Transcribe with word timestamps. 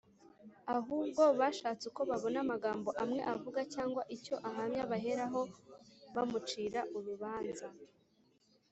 ahubwo 0.75 1.23
bashatse 1.39 1.83
uko 1.91 2.01
babona 2.09 2.37
amagambo 2.45 2.89
amwe 3.03 3.21
avuga 3.33 3.59
cyangwa 3.73 4.01
icyo 4.15 4.35
ahamya 4.49 4.83
baheraho 4.91 5.41
bamucira 6.15 6.79
urubanza 6.97 7.67